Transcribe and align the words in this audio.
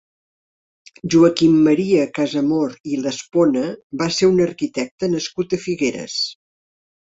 Joaquim 1.15 1.59
Maria 1.67 2.07
Casamor 2.19 2.73
i 2.93 2.97
d'Espona 3.03 3.67
va 4.03 4.09
ser 4.17 4.31
un 4.31 4.41
arquitecte 4.47 5.11
nascut 5.13 5.55
a 5.59 5.63
Figueres. 5.69 6.19